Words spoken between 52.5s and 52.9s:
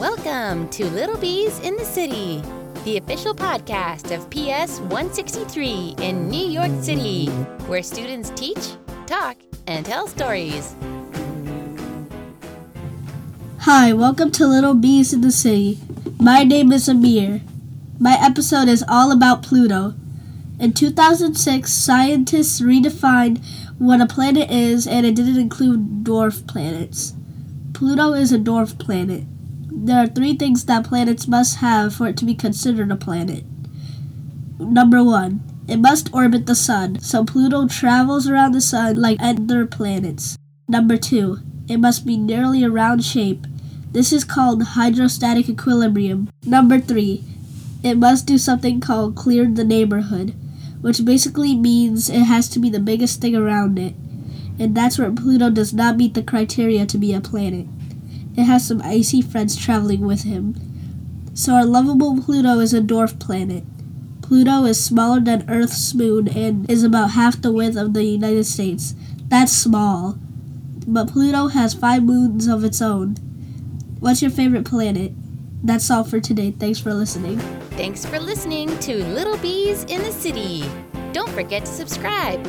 to be the